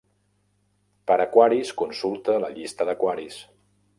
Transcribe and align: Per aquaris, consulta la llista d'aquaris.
Per 1.11 1.17
aquaris, 1.25 1.73
consulta 1.83 2.39
la 2.45 2.51
llista 2.57 2.91
d'aquaris. 2.91 3.41